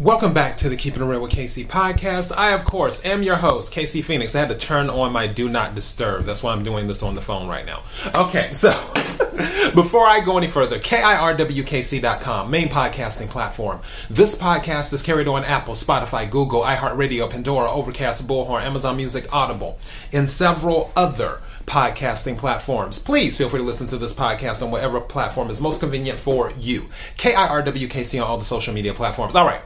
[0.00, 2.34] Welcome back to the Keeping It Real with KC podcast.
[2.34, 4.34] I, of course, am your host, KC Phoenix.
[4.34, 6.24] I had to turn on my Do Not Disturb.
[6.24, 7.82] That's why I'm doing this on the phone right now.
[8.14, 8.70] Okay, so
[9.74, 13.82] before I go any further, KIRWKC.com, main podcasting platform.
[14.08, 19.78] This podcast is carried on Apple, Spotify, Google, iHeartRadio, Pandora, Overcast, Bullhorn, Amazon Music, Audible,
[20.14, 22.98] and several other podcasting platforms.
[22.98, 26.52] Please feel free to listen to this podcast on whatever platform is most convenient for
[26.52, 26.88] you.
[27.18, 29.36] KIRWKC on all the social media platforms.
[29.36, 29.60] All right.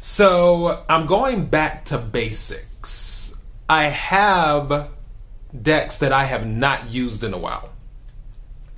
[0.00, 3.34] So I'm going back to basics.
[3.68, 4.90] I have
[5.62, 7.70] decks that I have not used in a while.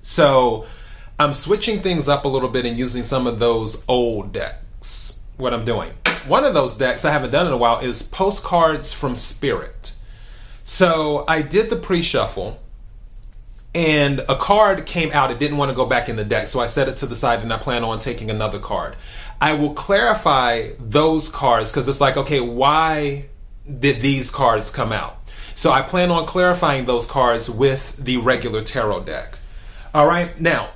[0.03, 0.67] So
[1.19, 5.19] I'm switching things up a little bit and using some of those old decks.
[5.37, 5.93] What I'm doing.
[6.27, 9.95] One of those decks I haven't done in a while is Postcards from Spirit.
[10.65, 12.61] So I did the pre shuffle
[13.75, 15.31] and a card came out.
[15.31, 17.17] It didn't want to go back in the deck, so I set it to the
[17.17, 18.97] side and I plan on taking another card.
[19.41, 23.27] I will clarify those cards because it's like, okay, why
[23.79, 25.17] did these cards come out?
[25.55, 29.39] So I plan on clarifying those cards with the regular tarot deck.
[29.95, 30.71] All right, now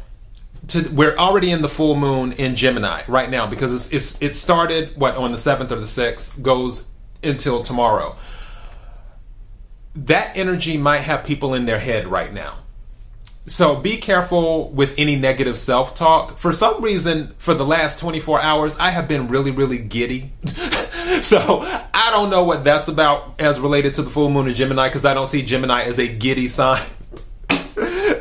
[0.69, 4.36] to, we're already in the full moon in Gemini right now because it's, it's it
[4.36, 6.86] started what on the seventh or the sixth goes
[7.23, 8.17] until tomorrow.
[9.95, 12.61] That energy might have people in their head right now
[13.47, 16.39] so be careful with any negative self talk.
[16.39, 20.33] For some reason, for the last 24 hours, I have been really, really giddy.
[21.21, 21.61] so
[21.93, 25.05] I don't know what that's about as related to the full moon in Gemini because
[25.05, 26.87] I don't see Gemini as a giddy sign.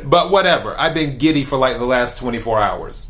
[0.04, 0.74] but whatever.
[0.78, 3.08] I've been giddy for like the last 24 hours.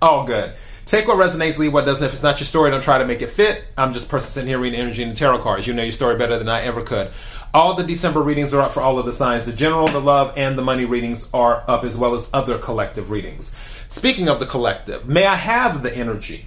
[0.00, 0.52] All good.
[0.86, 2.04] Take what resonates, leave what doesn't.
[2.04, 3.64] If it's not your story, don't try to make it fit.
[3.76, 5.66] I'm just a person sitting here reading energy and the tarot cards.
[5.66, 7.10] You know your story better than I ever could.
[7.54, 9.44] All the December readings are up for all of the signs.
[9.44, 13.10] The general, the love, and the money readings are up as well as other collective
[13.10, 13.50] readings.
[13.88, 16.46] Speaking of the collective, may I have the energy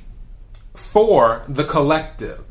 [0.75, 2.43] for the collective?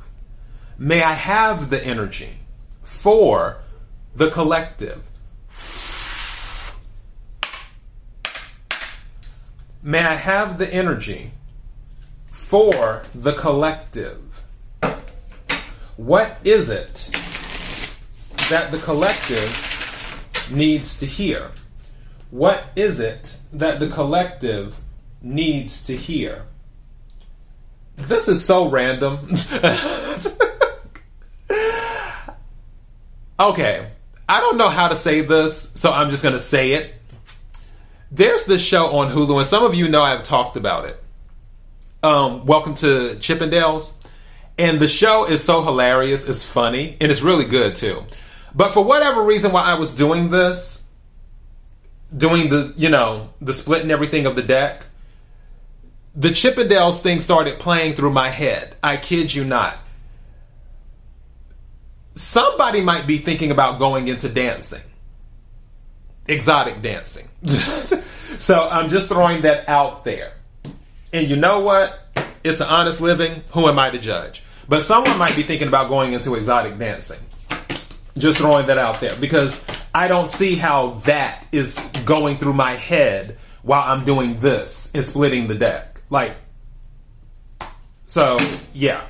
[0.78, 2.40] May I have the energy
[2.82, 3.62] for
[4.14, 5.08] the collective?
[9.82, 11.32] May I have the energy
[12.56, 14.42] for the collective?
[15.98, 17.10] What is it
[18.48, 21.50] that the collective needs to hear?
[22.30, 24.78] What is it that the collective
[25.20, 26.46] needs to hear?
[27.96, 29.18] This is so random.
[33.38, 33.90] okay,
[34.26, 36.94] I don't know how to say this, so I'm just going to say it.
[38.10, 41.02] There's this show on Hulu, and some of you know I've talked about it.
[42.06, 43.96] Um, Welcome to Chippendales.
[44.56, 48.04] And the show is so hilarious, it's funny, and it's really good too.
[48.54, 50.84] But for whatever reason, while I was doing this,
[52.16, 54.86] doing the, you know, the split and everything of the deck,
[56.14, 58.76] the Chippendales thing started playing through my head.
[58.84, 59.76] I kid you not.
[62.14, 64.84] Somebody might be thinking about going into dancing,
[66.28, 67.28] exotic dancing.
[68.38, 70.35] so I'm just throwing that out there.
[71.12, 72.00] And you know what?
[72.44, 73.42] It's an honest living.
[73.50, 74.42] Who am I to judge?
[74.68, 77.20] But someone might be thinking about going into exotic dancing.
[78.18, 79.62] Just throwing that out there because
[79.94, 85.04] I don't see how that is going through my head while I'm doing this and
[85.04, 86.00] splitting the deck.
[86.10, 86.36] Like,
[88.06, 88.38] so
[88.72, 89.06] yeah.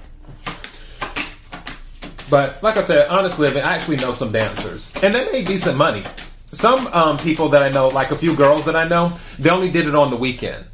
[2.28, 5.76] But like I said, honest living, I actually know some dancers, and they made decent
[5.76, 6.02] money.
[6.46, 9.70] Some um, people that I know, like a few girls that I know, they only
[9.70, 10.64] did it on the weekend.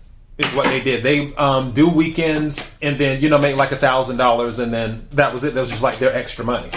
[0.43, 1.03] Is what they did.
[1.03, 5.07] They um, do weekends and then you know make like a thousand dollars, and then
[5.13, 5.55] that was it.
[5.55, 6.71] That was just like their extra money.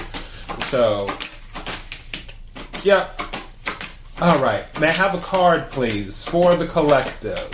[0.65, 1.09] So
[2.85, 3.19] Yep.
[4.21, 4.63] All right.
[4.79, 7.49] May I have a card, please, for the collective?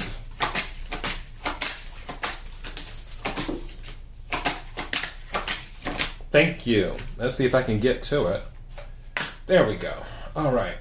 [6.31, 6.97] Thank you.
[7.17, 8.43] Let's see if I can get to it.
[9.47, 9.93] There we go.
[10.35, 10.75] All right.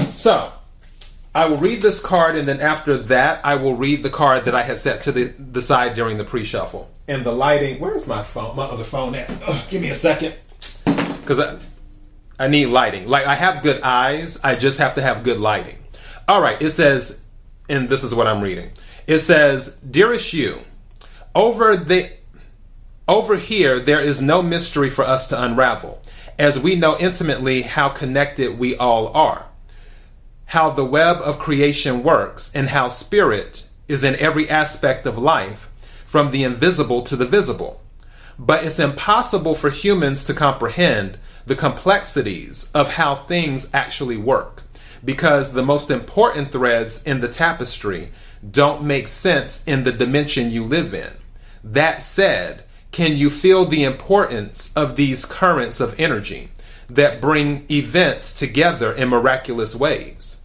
[0.00, 0.52] So,
[1.36, 4.54] I will read this card, and then after that, I will read the card that
[4.54, 6.90] I had set to the, the side during the pre shuffle.
[7.06, 8.56] And the lighting, where's my phone?
[8.56, 9.30] My other phone at?
[9.42, 10.34] Ugh, give me a second.
[10.86, 11.58] Because I
[12.38, 13.06] I need lighting.
[13.06, 15.76] Like I have good eyes, I just have to have good lighting.
[16.26, 17.20] All right, it says,
[17.68, 18.70] and this is what I'm reading.
[19.06, 20.60] It says, "Dearest you,
[21.34, 22.12] over the
[23.06, 26.02] over here there is no mystery for us to unravel,
[26.38, 29.44] as we know intimately how connected we all are,
[30.46, 35.70] how the web of creation works, and how spirit is in every aspect of life,
[36.04, 37.80] from the invisible to the visible.
[38.38, 44.64] But it's impossible for humans to comprehend." the complexities of how things actually work
[45.04, 48.10] because the most important threads in the tapestry
[48.48, 51.12] don't make sense in the dimension you live in.
[51.62, 56.50] That said, can you feel the importance of these currents of energy
[56.90, 60.35] that bring events together in miraculous ways?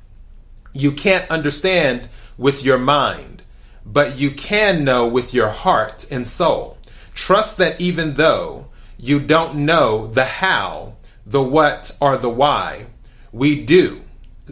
[0.74, 3.44] You can't understand with your mind,
[3.86, 6.78] but you can know with your heart and soul.
[7.14, 10.94] Trust that even though you don't know the how,
[11.26, 12.86] the what, or the why,
[13.32, 14.02] we do.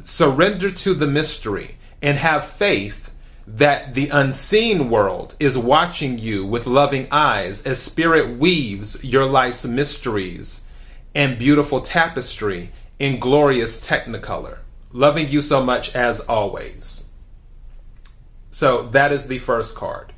[0.03, 3.09] Surrender to the mystery and have faith
[3.45, 9.65] that the unseen world is watching you with loving eyes as spirit weaves your life's
[9.65, 10.65] mysteries
[11.15, 14.59] and beautiful tapestry in glorious technicolor.
[14.91, 17.05] Loving you so much as always.
[18.51, 20.13] So that is the first card.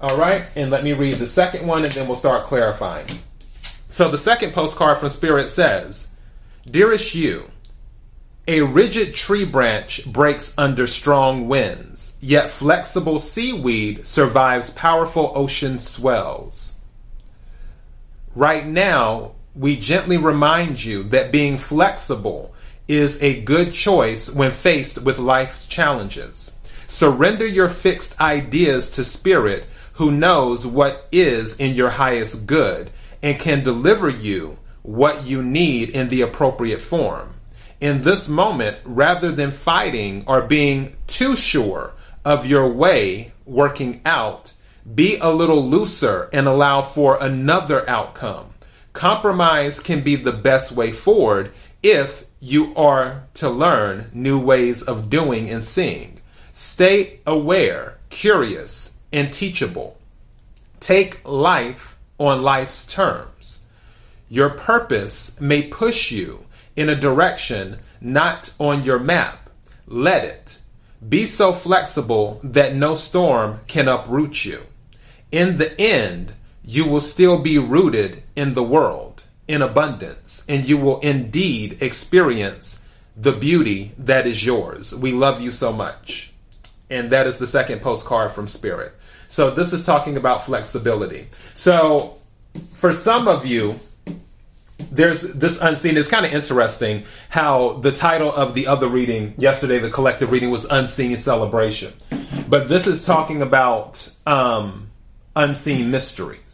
[0.00, 3.06] All right, and let me read the second one and then we'll start clarifying.
[3.88, 6.08] So the second postcard from Spirit says
[6.70, 7.50] Dearest you,
[8.46, 16.78] a rigid tree branch breaks under strong winds, yet flexible seaweed survives powerful ocean swells.
[18.34, 22.54] Right now, we gently remind you that being flexible
[22.86, 26.54] is a good choice when faced with life's challenges.
[26.86, 29.64] Surrender your fixed ideas to Spirit,
[29.94, 32.90] who knows what is in your highest good
[33.20, 37.34] and can deliver you what you need in the appropriate form.
[37.80, 41.94] In this moment, rather than fighting or being too sure
[42.24, 44.52] of your way working out,
[44.94, 48.50] be a little looser and allow for another outcome.
[48.98, 51.52] Compromise can be the best way forward
[51.84, 56.20] if you are to learn new ways of doing and seeing.
[56.52, 59.96] Stay aware, curious, and teachable.
[60.80, 63.62] Take life on life's terms.
[64.28, 69.48] Your purpose may push you in a direction not on your map.
[69.86, 70.58] Let it.
[71.08, 74.66] Be so flexible that no storm can uproot you.
[75.30, 76.32] In the end,
[76.68, 82.82] you will still be rooted in the world, in abundance, and you will indeed experience
[83.16, 84.94] the beauty that is yours.
[84.94, 86.30] We love you so much.
[86.90, 88.92] And that is the second postcard from Spirit.
[89.28, 91.28] So this is talking about flexibility.
[91.54, 92.18] So
[92.72, 93.80] for some of you,
[94.92, 95.96] there's this unseen.
[95.96, 100.50] It's kind of interesting how the title of the other reading yesterday, the collective reading,
[100.50, 101.94] was Unseen Celebration.
[102.46, 104.88] But this is talking about um,
[105.38, 106.47] unseen mysteries,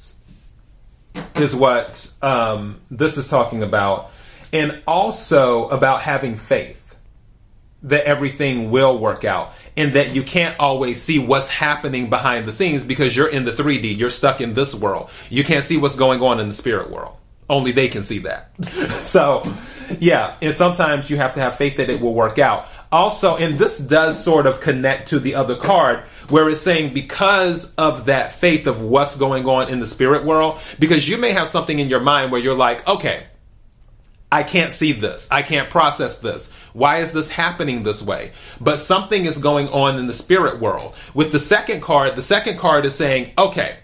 [1.36, 4.10] is what um, this is talking about.
[4.52, 6.84] And also about having faith
[7.84, 12.52] that everything will work out and that you can't always see what's happening behind the
[12.52, 15.10] scenes because you're in the 3D, you're stuck in this world.
[15.28, 17.16] You can't see what's going on in the spirit world.
[17.48, 18.50] Only they can see that.
[19.02, 19.42] so,
[19.98, 22.68] yeah, and sometimes you have to have faith that it will work out.
[22.94, 25.98] Also, and this does sort of connect to the other card
[26.28, 30.60] where it's saying because of that faith of what's going on in the spirit world,
[30.78, 33.24] because you may have something in your mind where you're like, okay,
[34.30, 35.26] I can't see this.
[35.32, 36.52] I can't process this.
[36.72, 38.30] Why is this happening this way?
[38.60, 40.94] But something is going on in the spirit world.
[41.14, 43.78] With the second card, the second card is saying, okay,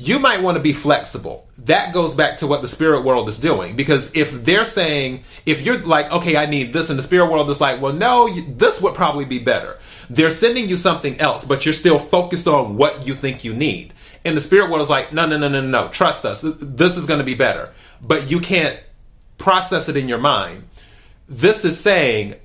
[0.00, 1.46] you might want to be flexible.
[1.58, 3.76] That goes back to what the spirit world is doing.
[3.76, 7.50] Because if they're saying, if you're like, okay, I need this, and the spirit world
[7.50, 9.78] is like, well, no, this would probably be better.
[10.08, 13.92] They're sending you something else, but you're still focused on what you think you need.
[14.24, 16.40] And the spirit world is like, no, no, no, no, no, trust us.
[16.42, 17.70] This is going to be better.
[18.00, 18.80] But you can't
[19.36, 20.64] process it in your mind.
[21.28, 22.36] This is saying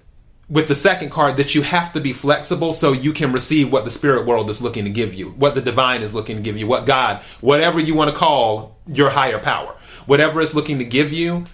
[0.49, 3.83] with the second card that you have to be flexible so you can receive what
[3.83, 6.57] the spirit world is looking to give you, what the divine is looking to give
[6.57, 9.75] you, what God, whatever you want to call your higher power,
[10.05, 11.45] whatever it's looking to give you,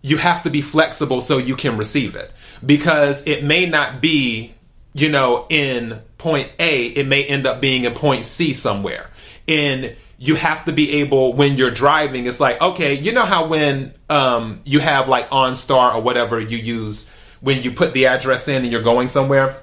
[0.00, 2.30] you have to be flexible so you can receive it
[2.64, 4.54] because it may not be,
[4.94, 9.10] you know, in point A, it may end up being in point C somewhere.
[9.46, 13.46] In you have to be able when you're driving it's like okay you know how
[13.46, 17.08] when um, you have like OnStar or whatever you use
[17.40, 19.56] when you put the address in and you're going somewhere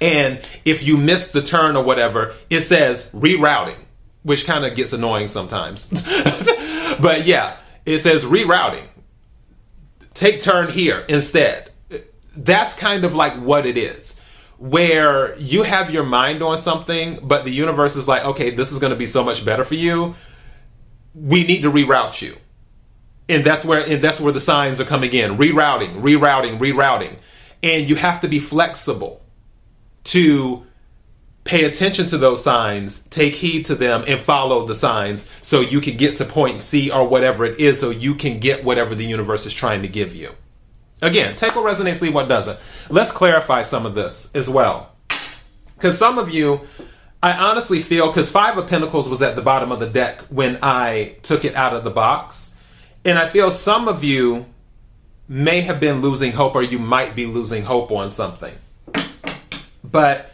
[0.00, 3.78] and if you miss the turn or whatever it says rerouting
[4.22, 5.86] which kind of gets annoying sometimes
[7.00, 8.86] but yeah it says rerouting
[10.14, 11.70] take turn here instead
[12.36, 14.18] that's kind of like what it is
[14.58, 18.78] where you have your mind on something, but the universe is like, okay, this is
[18.78, 20.14] going to be so much better for you.
[21.14, 22.36] We need to reroute you.
[23.28, 25.36] And that's where and that's where the signs are coming in.
[25.36, 27.18] Rerouting, rerouting, rerouting.
[27.62, 29.22] And you have to be flexible
[30.04, 30.66] to
[31.44, 35.80] pay attention to those signs, take heed to them, and follow the signs so you
[35.80, 39.04] can get to point C or whatever it is, so you can get whatever the
[39.04, 40.34] universe is trying to give you.
[41.02, 42.58] Again, take what resonates, leave what doesn't.
[42.88, 44.90] Let's clarify some of this as well.
[45.76, 46.62] Because some of you,
[47.22, 50.58] I honestly feel because Five of Pentacles was at the bottom of the deck when
[50.62, 52.52] I took it out of the box.
[53.04, 54.46] And I feel some of you
[55.28, 58.54] may have been losing hope or you might be losing hope on something.
[59.82, 60.30] But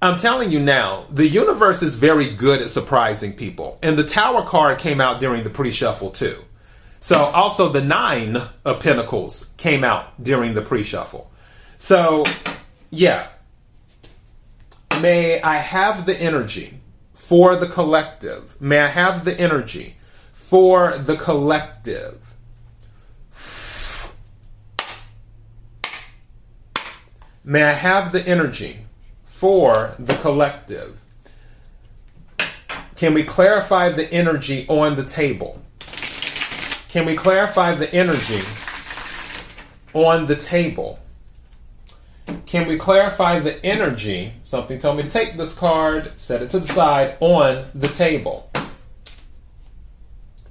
[0.00, 3.78] I'm telling you now, the universe is very good at surprising people.
[3.82, 6.44] And the Tower card came out during the pre shuffle, too.
[7.00, 11.30] So, also the Nine of Pentacles came out during the pre shuffle.
[11.78, 12.24] So,
[12.90, 13.28] yeah.
[15.00, 16.78] May I have the energy
[17.14, 18.60] for the collective?
[18.60, 19.95] May I have the energy
[20.48, 22.36] for the collective?
[27.42, 28.86] May I have the energy
[29.24, 31.00] for the collective?
[32.94, 35.60] Can we clarify the energy on the table?
[36.90, 38.40] Can we clarify the energy
[39.94, 41.00] on the table?
[42.46, 44.34] Can we clarify the energy?
[44.44, 48.48] Something told me to take this card, set it to the side on the table.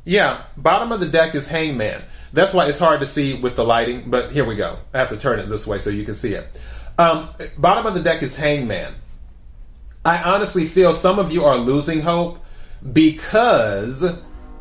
[0.05, 2.03] Yeah, bottom of the deck is Hangman.
[2.31, 4.77] That's why it's hard to see with the lighting, but here we go.
[4.93, 6.62] I have to turn it this way so you can see it.
[6.97, 8.93] Um, bottom of the deck is Hangman.
[10.05, 12.39] I honestly feel some of you are losing hope
[12.93, 14.05] because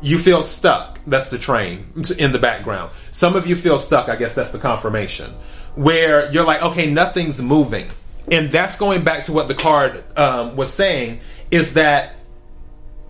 [0.01, 0.99] you feel stuck.
[1.05, 2.93] That's the train in the background.
[3.11, 4.09] Some of you feel stuck.
[4.09, 5.31] I guess that's the confirmation.
[5.75, 7.87] Where you're like, okay, nothing's moving.
[8.31, 11.19] And that's going back to what the card um, was saying
[11.51, 12.15] is that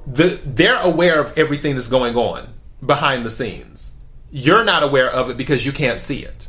[0.07, 2.47] the, they're aware of everything that's going on
[2.85, 3.93] behind the scenes.
[4.31, 6.47] You're not aware of it because you can't see it.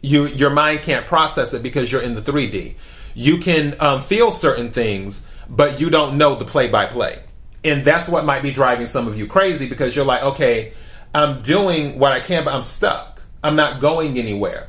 [0.00, 2.74] You, your mind can't process it because you're in the 3D.
[3.14, 7.20] You can um, feel certain things, but you don't know the play by play
[7.64, 10.72] and that's what might be driving some of you crazy because you're like, okay,
[11.14, 13.22] I'm doing what I can, but I'm stuck.
[13.42, 14.68] I'm not going anywhere.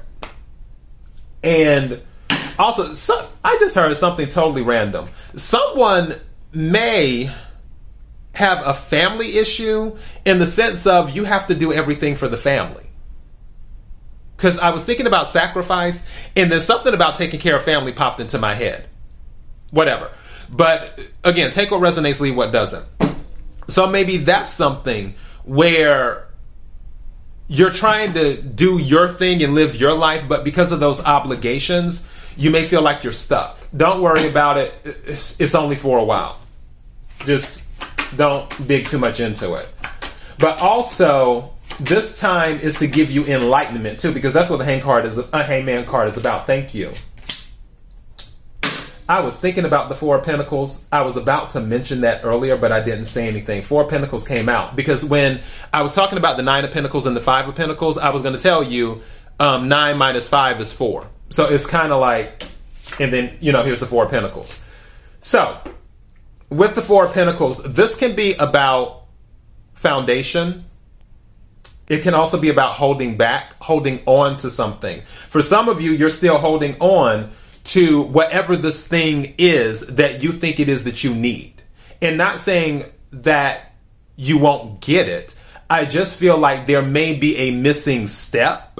[1.44, 2.02] And
[2.58, 2.94] also,
[3.44, 5.08] I just heard something totally random.
[5.36, 6.20] Someone
[6.52, 7.32] may
[8.34, 12.38] have a family issue in the sense of you have to do everything for the
[12.38, 12.86] family.
[14.38, 16.06] Because I was thinking about sacrifice,
[16.36, 18.88] and then something about taking care of family popped into my head.
[19.72, 20.12] Whatever.
[20.50, 22.86] But again, take what resonates, leave what doesn't.
[23.68, 26.28] So maybe that's something where
[27.48, 32.06] you're trying to do your thing and live your life, but because of those obligations,
[32.38, 33.60] you may feel like you're stuck.
[33.76, 34.74] Don't worry about it.
[34.86, 36.40] It's only for a while.
[37.26, 37.64] Just
[38.16, 39.70] don't dig too much into it.
[40.38, 44.82] But also, this time is to give you enlightenment too, because that's what the hang
[44.82, 45.18] card is.
[45.18, 46.46] A hangman card is about.
[46.46, 46.92] Thank you.
[49.08, 50.86] I was thinking about the Four of Pentacles.
[50.92, 53.64] I was about to mention that earlier, but I didn't say anything.
[53.64, 55.42] Four of Pentacles came out because when
[55.74, 58.22] I was talking about the Nine of Pentacles and the Five of Pentacles, I was
[58.22, 59.02] going to tell you
[59.40, 61.10] um, nine minus five is four.
[61.32, 62.44] So it's kind of like,
[63.00, 64.62] and then, you know, here's the Four of Pentacles.
[65.22, 65.60] So
[66.50, 69.06] with the Four of Pentacles, this can be about
[69.74, 70.66] foundation.
[71.88, 75.02] It can also be about holding back, holding on to something.
[75.04, 77.32] For some of you, you're still holding on
[77.66, 81.62] to whatever this thing is that you think it is that you need.
[82.02, 83.74] And not saying that
[84.16, 85.36] you won't get it.
[85.70, 88.80] I just feel like there may be a missing step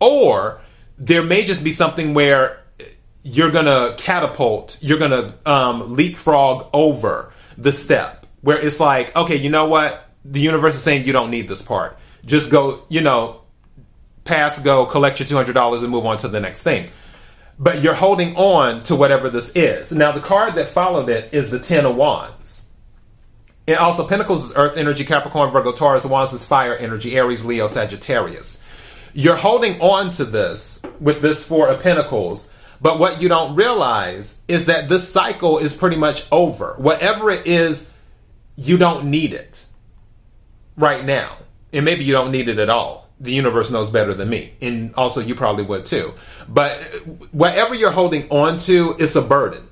[0.00, 0.60] or
[0.98, 2.62] there may just be something where
[3.26, 9.50] you're gonna catapult, you're gonna um, leapfrog over the step where it's like, okay, you
[9.50, 10.08] know what?
[10.24, 11.98] The universe is saying you don't need this part.
[12.24, 13.42] Just go, you know,
[14.24, 16.90] pass go, collect your $200 and move on to the next thing
[17.58, 19.92] but you're holding on to whatever this is.
[19.92, 22.68] Now, the card that followed it is the Ten of Wands.
[23.66, 27.66] And also, Pentacles is Earth energy, Capricorn, Virgo, Taurus, Wands is fire energy, Aries, Leo,
[27.66, 28.62] Sagittarius.
[29.12, 34.40] You're holding on to this with this Four of Pentacles, but what you don't realize
[34.48, 36.74] is that this cycle is pretty much over.
[36.78, 37.88] Whatever it is,
[38.56, 39.66] you don't need it
[40.76, 41.36] right now.
[41.72, 44.52] And maybe you don't need it at all the universe knows better than me.
[44.60, 46.14] And also, you probably would too.
[46.48, 46.82] But
[47.32, 49.68] whatever you're holding on to, it's a burden.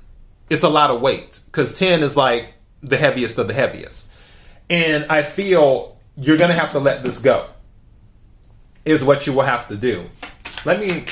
[0.49, 4.09] It's a lot of weight because 10 is like the heaviest of the heaviest.
[4.69, 7.47] And I feel you're going to have to let this go,
[8.83, 10.09] is what you will have to do.
[10.65, 11.05] Let me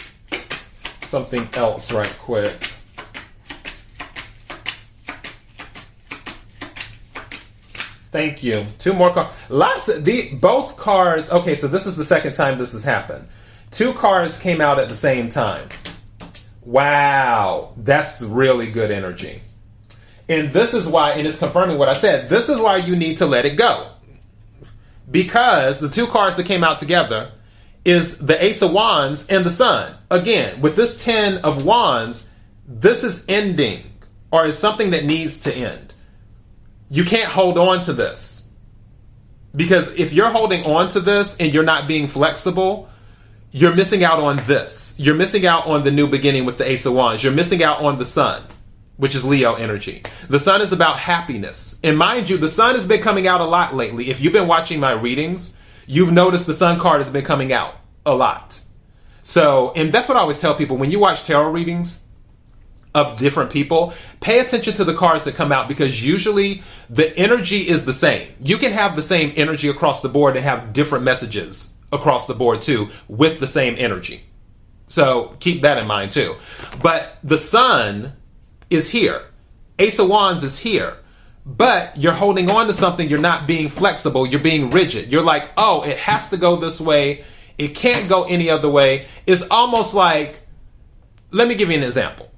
[1.13, 2.59] something else right quick.
[8.11, 8.65] Thank you.
[8.79, 9.47] Two more cards.
[9.47, 11.29] Lots of the both cards.
[11.29, 13.27] Okay, so this is the second time this has happened.
[13.69, 15.69] Two cards came out at the same time.
[16.63, 19.41] Wow, that's really good energy.
[20.27, 22.27] And this is why, and it's confirming what I said.
[22.27, 23.91] This is why you need to let it go.
[25.11, 27.33] Because the two cards that came out together
[27.85, 29.95] is the Ace of Wands and the Sun.
[30.13, 32.27] Again, with this 10 of Wands,
[32.67, 33.81] this is ending
[34.31, 35.95] or is something that needs to end.
[36.91, 38.47] You can't hold on to this.
[39.55, 42.89] Because if you're holding on to this and you're not being flexible,
[43.49, 44.93] you're missing out on this.
[44.99, 47.23] You're missing out on the new beginning with the Ace of Wands.
[47.23, 48.43] You're missing out on the sun,
[48.97, 50.03] which is Leo energy.
[50.29, 51.79] The sun is about happiness.
[51.83, 54.11] And mind you, the sun has been coming out a lot lately.
[54.11, 57.75] If you've been watching my readings, you've noticed the sun card has been coming out
[58.05, 58.62] a lot.
[59.23, 62.01] So, and that's what I always tell people when you watch tarot readings
[62.93, 67.67] of different people, pay attention to the cards that come out because usually the energy
[67.67, 68.31] is the same.
[68.39, 72.33] You can have the same energy across the board and have different messages across the
[72.33, 74.23] board too with the same energy.
[74.89, 76.35] So keep that in mind too.
[76.83, 78.13] But the sun
[78.69, 79.23] is here.
[79.79, 80.97] Ace of Wands is here.
[81.45, 85.11] But you're holding on to something, you're not being flexible, you're being rigid.
[85.11, 87.25] You're like, oh, it has to go this way,
[87.57, 89.05] it can't go any other way.
[89.25, 90.41] It's almost like,
[91.31, 92.29] let me give you an example.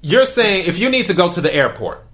[0.00, 2.04] You're saying if you need to go to the airport,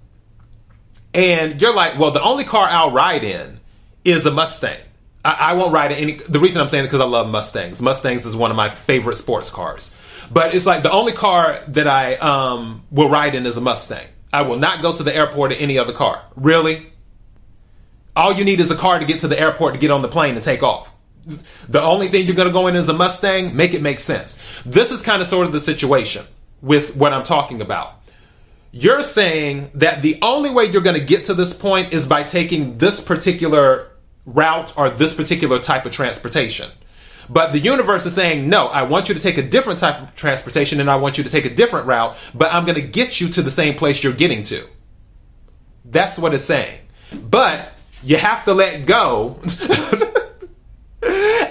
[1.13, 3.59] and you're like, well, the only car I'll ride in
[4.05, 4.79] is a Mustang.
[5.25, 6.13] I, I won't ride in any.
[6.13, 7.81] The reason I'm saying it because I love Mustangs.
[7.81, 9.93] Mustangs is one of my favorite sports cars.
[10.31, 14.07] But it's like the only car that I um, will ride in is a Mustang.
[14.31, 16.23] I will not go to the airport in any other car.
[16.35, 16.87] Really?
[18.15, 20.07] All you need is a car to get to the airport to get on the
[20.07, 20.90] plane and take off.
[21.69, 23.55] The only thing you're going to go in is a Mustang.
[23.55, 24.61] Make it make sense.
[24.65, 26.25] This is kind of sort of the situation
[26.61, 27.95] with what I'm talking about.
[28.71, 32.23] You're saying that the only way you're going to get to this point is by
[32.23, 33.89] taking this particular
[34.25, 36.71] route or this particular type of transportation.
[37.29, 40.15] But the universe is saying, no, I want you to take a different type of
[40.15, 43.21] transportation and I want you to take a different route, but I'm going to get
[43.21, 44.67] you to the same place you're getting to.
[45.85, 46.79] That's what it's saying.
[47.13, 47.73] But
[48.03, 49.39] you have to let go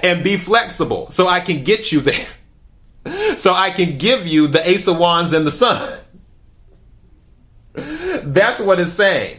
[0.02, 2.26] and be flexible so I can get you there.
[3.36, 5.98] So I can give you the Ace of Wands and the Sun.
[7.72, 9.38] That's what it's saying.